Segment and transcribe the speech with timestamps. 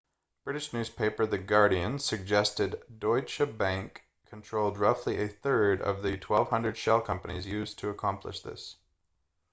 [0.45, 6.99] british newspaper the guardian suggested deutsche bank controlled roughly a third of the 1200 shell
[7.01, 8.77] companies used to accomplish this